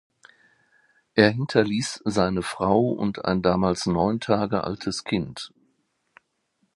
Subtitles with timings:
[1.13, 5.53] Er hinterließ seine Frau und ein damals neun Tage altes Kind.